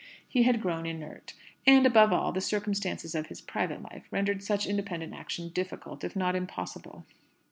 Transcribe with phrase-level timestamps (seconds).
[0.27, 1.35] He had grown inert.
[1.67, 6.15] And, above all, the circumstances of his private life rendered such independent action difficult, if
[6.15, 7.05] not impossible.